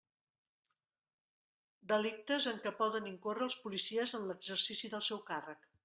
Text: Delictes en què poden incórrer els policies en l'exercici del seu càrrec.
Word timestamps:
Delictes 1.93 2.49
en 2.53 2.59
què 2.65 2.73
poden 2.83 3.13
incórrer 3.13 3.47
els 3.49 3.59
policies 3.67 4.19
en 4.21 4.29
l'exercici 4.31 4.95
del 4.97 5.07
seu 5.11 5.27
càrrec. 5.33 5.75